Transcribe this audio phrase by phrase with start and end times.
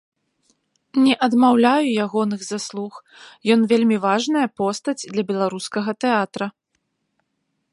[1.03, 2.93] Не адмаўляю ягоных заслуг,
[3.57, 6.47] ён вельмі важная постаць для беларускага тэатра.